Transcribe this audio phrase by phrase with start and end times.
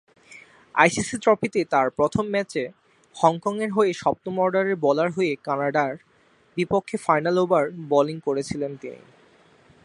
[0.75, 2.63] ICC ট্রফিতে তার প্রথম ম্যাচে
[3.15, 5.91] হংকংয়ের হয়ে সপ্তম অর্ডারের বোলার হয়ে কানাডার
[6.57, 9.01] বিপক্ষে ফাইনাল ওভার বোলিং করেছিলেন তিনি।